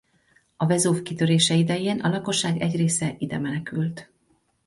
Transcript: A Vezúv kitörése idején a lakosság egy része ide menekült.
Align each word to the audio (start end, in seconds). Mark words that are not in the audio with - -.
A 0.57 0.65
Vezúv 0.65 1.01
kitörése 1.01 1.53
idején 1.55 1.99
a 2.01 2.09
lakosság 2.09 2.61
egy 2.61 2.75
része 2.75 3.13
ide 3.17 3.37
menekült. 3.39 4.09